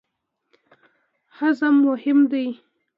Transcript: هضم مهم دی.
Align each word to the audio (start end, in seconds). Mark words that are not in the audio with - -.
هضم 1.37 1.75
مهم 1.85 2.19
دی. 2.31 2.47